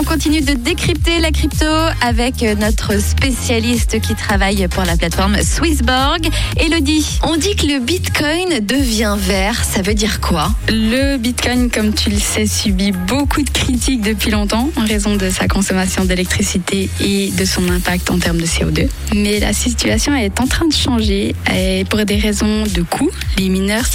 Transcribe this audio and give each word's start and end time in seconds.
On 0.00 0.04
continue 0.04 0.40
de 0.40 0.52
décrypter 0.52 1.18
la 1.18 1.32
crypto 1.32 1.66
avec 2.00 2.42
notre 2.42 3.02
spécialiste 3.02 4.00
qui 4.00 4.14
travaille 4.14 4.68
pour 4.68 4.84
la 4.84 4.96
plateforme 4.96 5.42
Swissborg, 5.42 6.28
Elodie. 6.56 7.18
On 7.24 7.36
dit 7.36 7.56
que 7.56 7.66
le 7.66 7.80
Bitcoin 7.80 8.64
devient 8.64 9.16
vert, 9.18 9.64
ça 9.64 9.82
veut 9.82 9.94
dire 9.94 10.20
quoi? 10.20 10.54
Le 10.68 11.16
Bitcoin, 11.16 11.68
comme 11.68 11.92
tu 11.94 12.10
le 12.10 12.18
sais, 12.18 12.46
subit 12.46 12.92
beaucoup 12.92 13.42
de 13.42 13.50
critiques 13.50 14.02
depuis 14.02 14.30
longtemps 14.30 14.70
en 14.76 14.86
raison 14.86 15.16
de 15.16 15.30
sa 15.30 15.48
consommation 15.48 16.04
d'électricité 16.04 16.88
et 17.00 17.32
de 17.32 17.44
son 17.44 17.68
impact 17.68 18.08
en 18.12 18.20
termes 18.20 18.38
de 18.38 18.46
CO2. 18.46 18.88
Mais 19.16 19.40
la 19.40 19.52
situation 19.52 20.14
est 20.14 20.40
en 20.40 20.46
train 20.46 20.68
de 20.68 20.74
changer 20.74 21.34
et 21.52 21.84
pour 21.86 22.04
des 22.04 22.18
raisons 22.18 22.62
de 22.62 22.82
coût, 22.82 23.10
les 23.36 23.48
mineurs 23.48 23.86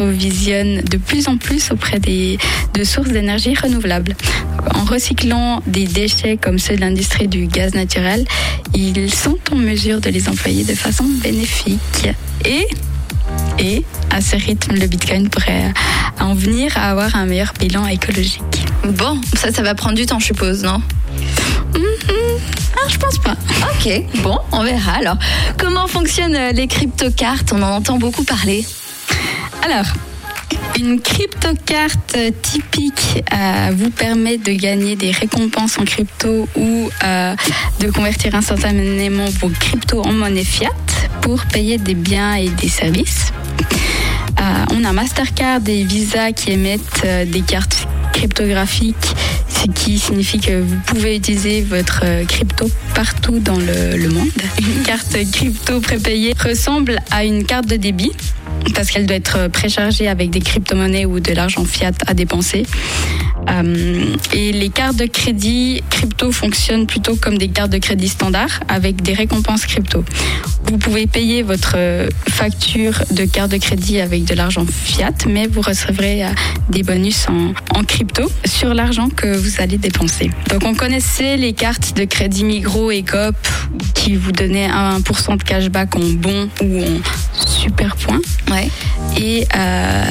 de 0.00 0.96
plus 0.96 1.28
en 1.28 1.36
plus 1.36 1.70
auprès 1.70 2.00
des, 2.00 2.38
de 2.74 2.84
sources 2.84 3.08
d'énergie 3.08 3.54
renouvelables. 3.54 4.16
En 4.74 4.84
recyclant 4.84 5.62
des 5.66 5.86
déchets 5.86 6.36
comme 6.36 6.58
ceux 6.58 6.76
de 6.76 6.80
l'industrie 6.80 7.28
du 7.28 7.46
gaz 7.46 7.74
naturel, 7.74 8.24
ils 8.74 9.12
sont 9.12 9.38
en 9.52 9.56
mesure 9.56 10.00
de 10.00 10.10
les 10.10 10.28
employer 10.28 10.64
de 10.64 10.74
façon 10.74 11.04
bénéfique. 11.22 12.08
Et, 12.44 12.66
et 13.58 13.84
à 14.10 14.20
ce 14.20 14.36
rythme, 14.36 14.74
le 14.74 14.86
Bitcoin 14.86 15.28
pourrait 15.28 15.72
en 16.18 16.34
venir 16.34 16.76
à 16.76 16.90
avoir 16.90 17.14
un 17.16 17.26
meilleur 17.26 17.52
bilan 17.58 17.86
écologique. 17.86 18.42
Bon, 18.84 19.20
ça, 19.36 19.52
ça 19.52 19.62
va 19.62 19.74
prendre 19.74 19.96
du 19.96 20.06
temps, 20.06 20.18
je 20.18 20.26
suppose, 20.26 20.62
non? 20.62 20.80
Ah, 21.74 22.88
je 22.88 22.96
pense 22.96 23.18
pas. 23.18 23.36
Ok, 23.72 24.02
bon, 24.22 24.38
on 24.52 24.64
verra 24.64 24.92
alors. 24.92 25.18
Comment 25.58 25.86
fonctionnent 25.86 26.34
euh, 26.34 26.52
les 26.52 26.66
crypto-cartes? 26.66 27.52
On 27.52 27.62
en 27.62 27.76
entend 27.76 27.98
beaucoup 27.98 28.24
parler. 28.24 28.64
Alors, 29.62 29.86
une 30.78 31.00
crypto-carte 31.00 32.16
typique 32.40 33.22
euh, 33.32 33.70
vous 33.74 33.90
permet 33.90 34.38
de 34.38 34.52
gagner 34.52 34.96
des 34.96 35.10
récompenses 35.10 35.78
en 35.78 35.84
crypto 35.84 36.48
ou 36.56 36.88
euh, 37.04 37.36
de 37.80 37.90
convertir 37.90 38.34
instantanément 38.34 39.26
vos 39.40 39.50
cryptos 39.50 40.02
en 40.02 40.12
monnaie 40.12 40.44
fiat 40.44 40.70
pour 41.20 41.44
payer 41.46 41.76
des 41.76 41.94
biens 41.94 42.34
et 42.34 42.48
des 42.48 42.68
services. 42.68 43.32
Euh, 44.40 44.42
on 44.74 44.84
a 44.84 44.92
Mastercard 44.92 45.60
et 45.66 45.84
Visa 45.84 46.32
qui 46.32 46.52
émettent 46.52 47.06
des 47.26 47.42
cartes 47.42 47.86
cryptographiques, 48.14 49.14
ce 49.48 49.66
qui 49.70 49.98
signifie 49.98 50.40
que 50.40 50.62
vous 50.62 50.76
pouvez 50.86 51.16
utiliser 51.16 51.60
votre 51.60 52.04
crypto 52.26 52.70
partout 52.94 53.38
dans 53.38 53.58
le, 53.58 53.96
le 53.96 54.08
monde. 54.08 54.30
Une 54.58 54.82
carte 54.82 55.16
crypto 55.30 55.80
prépayée 55.80 56.34
ressemble 56.42 57.00
à 57.10 57.24
une 57.24 57.44
carte 57.44 57.66
de 57.66 57.76
débit 57.76 58.12
parce 58.74 58.90
qu'elle 58.90 59.06
doit 59.06 59.16
être 59.16 59.48
préchargée 59.48 60.08
avec 60.08 60.30
des 60.30 60.40
crypto-monnaies 60.40 61.04
ou 61.04 61.20
de 61.20 61.32
l'argent 61.32 61.64
fiat 61.64 61.92
à 62.06 62.14
dépenser. 62.14 62.64
Euh, 63.48 64.16
et 64.32 64.52
les 64.52 64.68
cartes 64.68 64.96
de 64.96 65.06
crédit 65.06 65.82
crypto 65.88 66.30
fonctionnent 66.30 66.86
plutôt 66.86 67.16
comme 67.16 67.38
des 67.38 67.48
cartes 67.48 67.70
de 67.70 67.78
crédit 67.78 68.08
standard 68.08 68.60
avec 68.68 69.02
des 69.02 69.14
récompenses 69.14 69.66
crypto. 69.66 70.04
Vous 70.64 70.78
pouvez 70.78 71.06
payer 71.06 71.42
votre 71.42 71.76
facture 72.28 73.02
de 73.10 73.24
carte 73.24 73.50
de 73.50 73.56
crédit 73.56 74.00
avec 74.00 74.24
de 74.24 74.34
l'argent 74.34 74.64
fiat, 74.66 75.14
mais 75.26 75.46
vous 75.46 75.62
recevrez 75.62 76.24
euh, 76.24 76.28
des 76.68 76.82
bonus 76.82 77.26
en, 77.28 77.52
en 77.78 77.82
crypto 77.84 78.30
sur 78.44 78.74
l'argent 78.74 79.08
que 79.08 79.34
vous 79.36 79.60
allez 79.60 79.78
dépenser. 79.78 80.30
Donc 80.50 80.62
on 80.64 80.74
connaissait 80.74 81.36
les 81.36 81.52
cartes 81.52 81.96
de 81.96 82.04
crédit 82.04 82.44
Migros 82.44 82.90
et 82.90 83.02
Coop 83.02 83.36
qui 83.94 84.16
vous 84.16 84.32
donnaient 84.32 84.68
1% 84.68 85.38
de 85.38 85.42
cashback 85.42 85.96
en 85.96 86.00
bons 86.00 86.48
ou 86.62 86.82
en 86.82 87.00
super 87.48 87.96
points. 87.96 88.20
Ouais. 88.50 88.70
Et 89.16 89.46
euh, 89.56 90.04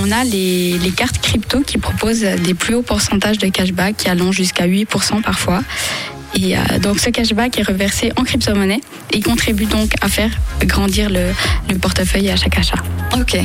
on 0.00 0.10
a 0.10 0.24
les, 0.24 0.78
les, 0.78 0.90
cartes 0.90 1.18
crypto 1.18 1.60
qui 1.60 1.78
proposent 1.78 2.20
des 2.20 2.54
plus 2.54 2.74
hauts 2.74 2.82
pourcentages 2.82 3.38
de 3.38 3.48
cashback 3.48 3.96
qui 3.96 4.08
allant 4.08 4.32
jusqu'à 4.32 4.66
8% 4.66 5.22
parfois. 5.22 5.62
Et 6.40 6.56
euh, 6.56 6.78
donc 6.78 7.00
ce 7.00 7.10
cashback 7.10 7.58
est 7.58 7.62
reversé 7.66 8.12
en 8.16 8.22
crypto-monnaie 8.22 8.80
et 9.10 9.20
contribue 9.20 9.64
donc 9.64 9.92
à 10.00 10.08
faire 10.08 10.30
grandir 10.60 11.10
le, 11.10 11.32
le 11.68 11.78
portefeuille 11.78 12.30
à 12.30 12.36
chaque 12.36 12.56
achat. 12.58 12.76
Ok. 13.18 13.38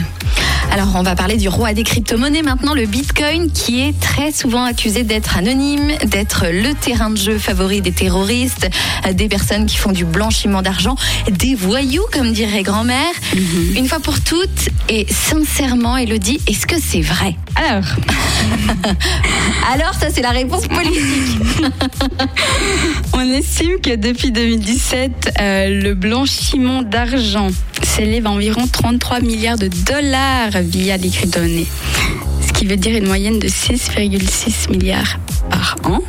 Alors 0.72 0.96
on 0.96 1.04
va 1.04 1.16
parler 1.16 1.38
du 1.38 1.50
roi 1.50 1.74
des 1.74 1.84
crypto-monnaies 1.84 2.42
maintenant, 2.42 2.74
le 2.74 2.86
Bitcoin, 2.86 3.52
qui 3.52 3.82
est 3.82 4.00
très 4.00 4.32
souvent 4.32 4.64
accusé 4.64 5.04
d'être 5.04 5.38
anonyme, 5.38 5.92
d'être 6.06 6.46
le 6.52 6.74
terrain 6.74 7.10
de 7.10 7.18
jeu 7.18 7.38
favori 7.38 7.82
des 7.82 7.92
terroristes, 7.92 8.68
des 9.14 9.28
personnes 9.28 9.66
qui 9.66 9.78
font 9.78 9.92
du 9.92 10.06
blanchiment 10.06 10.62
d'argent, 10.62 10.96
des 11.30 11.56
voyous 11.56 12.06
comme 12.12 12.32
dirait 12.32 12.64
grand-mère. 12.64 13.16
Mm 13.36 13.40
-hmm. 13.40 13.78
Une 13.80 13.88
fois 13.88 14.00
pour 14.00 14.20
toutes, 14.22 14.70
et 14.90 15.06
sincèrement 15.30 15.98
Elodie, 15.98 16.40
est-ce 16.48 16.66
que 16.66 16.76
c'est 16.80 17.02
vrai? 17.14 17.36
Alors? 17.56 17.88
Alors 19.74 19.94
ça 20.00 20.08
c'est 20.14 20.22
la 20.22 20.32
réponse 20.32 20.68
politique. 20.68 21.64
Estime 23.34 23.80
que 23.82 23.96
depuis 23.96 24.32
2017, 24.32 25.34
euh, 25.42 25.82
le 25.82 25.96
blanchiment 25.96 26.84
d'argent 26.84 27.48
s'élève 27.82 28.28
à 28.28 28.30
environ 28.30 28.68
33 28.68 29.22
milliards 29.22 29.58
de 29.58 29.70
dollars 29.88 30.52
via 30.62 30.98
les 30.98 31.10
crypto-monnaies. 31.10 31.66
Ce 32.46 32.54
qui 32.54 32.68
veut 32.68 32.78
dire 32.78 32.96
une 32.96 33.08
moyenne 33.08 33.40
de 33.40 33.48
6,6 33.48 34.70
milliards 34.70 35.20
par 35.50 35.78
an. 35.84 36.02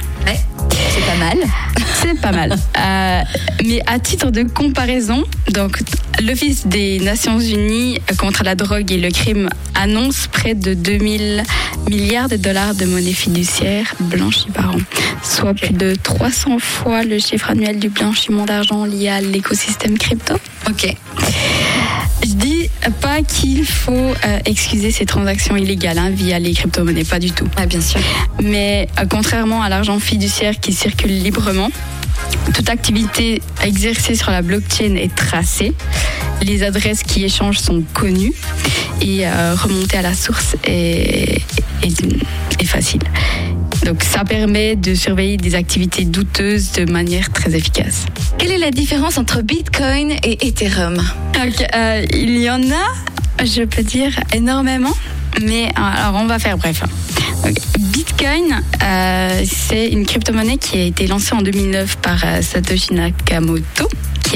C'est 0.95 1.07
pas 1.07 1.17
mal. 1.17 1.39
C'est 2.01 2.21
pas 2.21 2.31
mal. 2.31 2.53
Euh, 2.53 3.23
mais 3.65 3.81
à 3.87 3.99
titre 3.99 4.31
de 4.31 4.45
comparaison, 4.45 5.25
donc 5.51 5.83
l'Office 6.23 6.69
des 6.69 7.01
Nations 7.01 7.41
Unies 7.41 7.99
contre 8.17 8.45
la 8.45 8.55
drogue 8.55 8.93
et 8.93 8.99
le 8.99 9.11
crime 9.11 9.49
annonce 9.75 10.29
près 10.29 10.55
de 10.55 10.73
2000 10.75 11.43
milliards 11.89 12.29
de 12.29 12.37
dollars 12.37 12.77
de 12.77 12.85
monnaie 12.85 13.13
fiduciaire 13.13 13.93
blanchie 13.99 14.51
par 14.51 14.77
an, 14.77 14.79
soit 15.25 15.51
okay. 15.51 15.67
plus 15.67 15.75
de 15.75 15.97
300 16.01 16.61
fois 16.61 17.03
le 17.03 17.19
chiffre 17.19 17.51
annuel 17.51 17.81
du 17.81 17.89
blanchiment 17.89 18.45
d'argent 18.45 18.85
lié 18.85 19.09
à 19.09 19.21
l'écosystème 19.21 19.99
crypto. 19.99 20.35
Ok. 20.69 20.95
Je 22.23 22.33
dis 22.35 22.54
pas 22.91 23.23
qu'il 23.23 23.65
faut 23.65 23.93
euh, 23.93 24.39
excuser 24.45 24.91
ces 24.91 25.07
transactions 25.07 25.57
illégales 25.57 25.99
hein, 25.99 26.11
via 26.11 26.39
les 26.39 26.53
crypto-monnaies, 26.53 27.05
pas 27.05 27.19
du 27.19 27.31
tout. 27.31 27.47
Ah, 27.57 27.67
bien 27.67 27.81
sûr. 27.81 28.01
Mais 28.43 28.89
euh, 28.99 29.05
contrairement 29.09 29.63
à 29.63 29.69
l'argent 29.69 29.99
fiduciaire 29.99 30.59
qui 30.61 30.73
circule 30.73 31.11
librement, 31.23 31.71
toute 32.55 32.69
activité 32.69 33.43
exercée 33.63 34.15
sur 34.15 34.31
la 34.31 34.43
blockchain 34.43 34.97
est 34.97 35.15
tracée. 35.15 35.73
Les 36.43 36.63
adresses 36.63 37.03
qui 37.03 37.25
échangent 37.25 37.61
sont 37.61 37.83
connues 37.93 38.33
et 39.01 39.27
euh, 39.27 39.55
remonter 39.55 39.97
à 39.97 40.03
la 40.03 40.15
source 40.15 40.57
est, 40.65 41.41
est, 41.83 42.03
est 42.61 42.67
facile. 42.67 43.01
Donc 43.85 44.03
ça 44.03 44.25
permet 44.25 44.77
de 44.77 44.95
surveiller 44.95 45.37
des 45.37 45.55
activités 45.55 46.05
douteuses 46.05 46.73
de 46.73 46.91
manière 46.91 47.31
très 47.33 47.55
efficace. 47.55 48.07
Quelle 48.39 48.53
est 48.53 48.59
la 48.59 48.71
différence 48.71 49.19
entre 49.19 49.43
Bitcoin 49.43 50.13
et 50.23 50.47
Ethereum? 50.47 51.03
Euh, 51.75 52.07
Il 52.13 52.39
y 52.39 52.49
en 52.51 52.63
a, 52.63 53.45
je 53.45 53.63
peux 53.65 53.83
dire, 53.83 54.19
énormément. 54.33 54.95
Mais 55.43 55.69
alors 55.77 56.21
on 56.23 56.27
va 56.27 56.39
faire 56.39 56.57
bref. 56.57 56.83
Bitcoin, 57.79 58.63
euh, 58.83 59.43
c'est 59.45 59.89
une 59.89 60.07
crypto-monnaie 60.07 60.57
qui 60.57 60.79
a 60.79 60.83
été 60.85 61.07
lancée 61.07 61.35
en 61.35 61.43
2009 61.43 61.97
par 61.97 62.23
euh, 62.25 62.41
Satoshi 62.41 62.95
Nakamoto, 62.95 63.89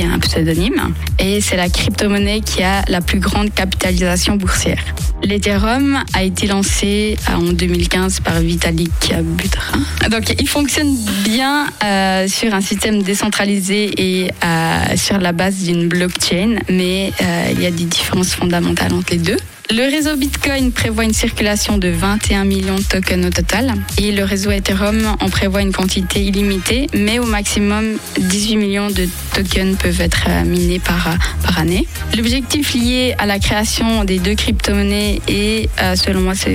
un 0.04 0.18
pseudonyme. 0.18 0.94
Et 1.18 1.40
c'est 1.40 1.56
la 1.56 1.68
crypto-monnaie 1.68 2.40
qui 2.40 2.62
a 2.62 2.82
la 2.88 3.00
plus 3.00 3.18
grande 3.18 3.52
capitalisation 3.52 4.36
boursière. 4.36 4.82
L'Ethereum 5.22 6.04
a 6.14 6.22
été 6.22 6.46
lancé 6.46 7.16
en 7.28 7.42
2015 7.42 8.20
par 8.20 8.40
Vitalik 8.40 9.14
Buterin. 9.22 9.80
Donc, 10.10 10.34
il 10.38 10.48
fonctionne 10.48 10.94
bien 11.24 11.66
euh, 11.84 12.28
sur 12.28 12.54
un 12.54 12.60
système 12.60 13.02
décentralisé 13.02 13.90
et 13.96 14.30
euh, 14.44 14.96
sur 14.96 15.18
la 15.18 15.32
base 15.32 15.64
d'une 15.64 15.88
blockchain, 15.88 16.56
mais 16.68 17.12
euh, 17.20 17.48
il 17.52 17.60
y 17.60 17.66
a 17.66 17.70
des 17.70 17.84
différences 17.84 18.34
fondamentales 18.34 18.92
entre 18.92 19.12
les 19.12 19.18
deux. 19.18 19.38
Le 19.70 19.82
réseau 19.82 20.16
Bitcoin 20.16 20.72
prévoit 20.72 21.04
une 21.04 21.12
circulation 21.12 21.76
de 21.76 21.88
21 21.88 22.46
millions 22.46 22.76
de 22.76 22.82
tokens 22.82 23.26
au 23.26 23.28
total 23.28 23.74
et 23.98 24.12
le 24.12 24.24
réseau 24.24 24.50
Ethereum 24.50 25.14
en 25.20 25.28
prévoit 25.28 25.60
une 25.60 25.72
quantité 25.72 26.22
illimitée, 26.24 26.86
mais 26.94 27.18
au 27.18 27.26
maximum 27.26 27.98
18 28.18 28.56
millions 28.56 28.88
de 28.88 29.06
tokens 29.34 29.76
peuvent 29.76 30.00
être 30.00 30.26
minés 30.46 30.78
par, 30.78 31.10
par 31.42 31.58
année. 31.58 31.86
L'objectif 32.16 32.72
lié 32.72 33.14
à 33.18 33.26
la 33.26 33.38
création 33.38 34.04
des 34.04 34.18
deux 34.18 34.34
crypto-monnaies 34.34 35.20
est, 35.28 35.68
euh, 35.82 35.96
selon 35.96 36.22
moi, 36.22 36.34
ce 36.34 36.48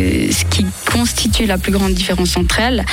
qui 0.46 0.66
constitue 0.92 1.46
la 1.46 1.60
plus 1.60 1.72
grande 1.72 1.94
différence 1.94 2.36
entre 2.36 2.62
elles. 2.62 2.84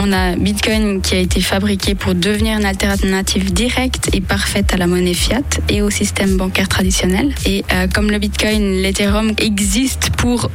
On 0.00 0.12
a 0.12 0.34
Bitcoin 0.34 1.00
qui 1.02 1.14
a 1.14 1.18
été 1.18 1.40
fabriqué 1.40 1.94
pour 1.94 2.16
devenir 2.16 2.58
une 2.58 2.64
alternative 2.64 3.52
directe 3.52 4.10
et 4.12 4.20
parfaite 4.20 4.74
à 4.74 4.76
la 4.76 4.88
monnaie 4.88 5.14
fiat 5.14 5.42
et 5.68 5.82
au 5.82 5.90
système 5.90 6.36
bancaire 6.36 6.68
traditionnel. 6.68 7.32
Et 7.46 7.64
euh, 7.72 7.86
comme 7.86 8.10
le 8.10 8.18
Bitcoin, 8.18 8.82
l'Ethereum 8.82 9.32
existe 9.38 9.67
existe 9.68 10.08
pour 10.16 10.50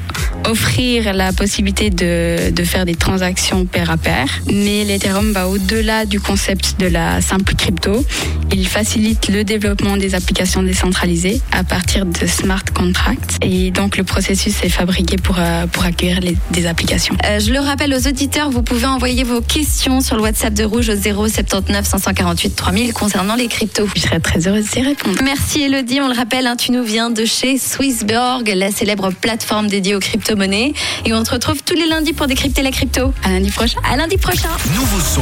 offrir 0.46 1.14
la 1.14 1.32
possibilité 1.34 1.92
de, 1.92 2.50
de 2.50 2.64
faire 2.64 2.84
des 2.84 2.96
transactions 2.96 3.66
pair 3.66 3.92
à 3.92 3.98
pair. 3.98 4.26
Mais 4.52 4.84
l'Ethereum 4.86 5.32
va 5.32 5.48
au-delà 5.48 6.06
du 6.06 6.20
concept 6.20 6.80
de 6.80 6.88
la 6.88 7.22
simple 7.22 7.54
crypto. 7.54 8.04
Il 8.52 8.68
facilite 8.68 9.30
le 9.30 9.44
développement 9.44 9.98
des 9.98 10.16
applications 10.16 10.64
décentralisées 10.64 11.42
à 11.52 11.64
partir 11.64 12.08
de 12.08 12.26
smart 12.26 12.64
contracts. 12.74 13.38
Et 13.42 13.70
donc 13.70 13.98
le 13.98 14.04
processus 14.04 14.64
est 14.64 14.70
fabriqué 14.70 15.18
pour, 15.18 15.36
euh, 15.38 15.68
pour 15.68 15.84
accueillir 15.84 16.20
les, 16.20 16.36
des 16.50 16.66
applications. 16.66 17.16
Euh, 17.26 17.40
je 17.40 17.52
le 17.52 17.60
rappelle 17.60 17.94
aux 17.94 18.08
auditeurs, 18.08 18.50
vous 18.50 18.64
pouvez 18.64 18.88
envoyer 18.88 19.24
vos 19.24 19.42
questions 19.42 20.02
sur 20.02 20.16
le 20.16 20.24
WhatsApp 20.24 20.56
de 20.56 20.64
Rouge 20.64 20.90
au 20.90 20.96
079 20.96 21.86
548 21.86 22.56
3000 22.56 22.94
concernant 22.94 23.36
les 23.36 23.48
cryptos. 23.48 23.88
Je 23.96 24.02
serais 24.02 24.20
très 24.20 24.48
heureuse 24.48 24.72
d'y 24.72 24.82
répondre. 24.82 25.20
Merci 25.24 25.62
Elodie, 25.62 26.02
on 26.02 26.08
le 26.08 26.16
rappelle, 26.16 26.48
hein, 26.48 26.56
tu 26.56 26.72
nous 26.72 26.84
viens 26.84 27.12
de 27.12 27.26
chez 27.26 27.60
Swissborg, 27.60 28.52
la 28.56 28.72
célèbre 28.72 29.03
plateforme 29.12 29.68
dédiée 29.68 29.96
aux 29.96 30.00
crypto-monnaies. 30.00 30.74
Et 31.06 31.14
on 31.14 31.24
te 31.24 31.32
retrouve 31.32 31.62
tous 31.64 31.76
les 31.76 31.88
lundis 31.88 32.14
pour 32.14 32.28
décrypter 32.28 32.62
la 32.62 32.72
crypto. 32.72 33.14
À 33.24 33.30
lundi 33.30 33.52
prochain. 33.52 33.80
À 33.90 33.98
lundi 33.98 34.18
prochain. 34.18 34.50
Nouveau 34.76 35.00
son. 35.00 35.22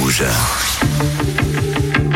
Rouge. 0.00 0.24